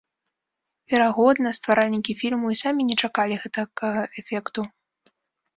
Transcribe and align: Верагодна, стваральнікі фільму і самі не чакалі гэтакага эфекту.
Верагодна, 0.93 1.51
стваральнікі 1.57 2.15
фільму 2.21 2.47
і 2.55 2.57
самі 2.63 2.81
не 2.89 2.95
чакалі 3.07 3.35
гэтакага 3.45 4.01
эфекту. 4.23 4.61